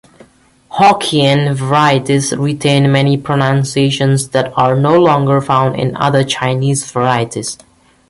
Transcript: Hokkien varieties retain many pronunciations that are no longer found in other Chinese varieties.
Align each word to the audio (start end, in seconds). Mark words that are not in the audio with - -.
Hokkien 0.71 1.53
varieties 1.53 2.35
retain 2.35 2.91
many 2.91 3.17
pronunciations 3.17 4.29
that 4.29 4.51
are 4.57 4.75
no 4.75 4.99
longer 4.99 5.39
found 5.41 5.75
in 5.79 5.95
other 5.95 6.23
Chinese 6.23 6.91
varieties. 6.91 7.55